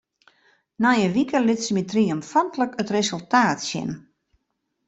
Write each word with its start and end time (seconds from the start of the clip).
Nei 0.81 0.99
in 1.05 1.13
wike 1.15 1.39
liet 1.41 1.61
se 1.65 1.71
my 1.73 1.83
triomfantlik 1.91 2.73
it 2.81 2.93
resultaat 2.97 3.59
sjen. 3.69 3.91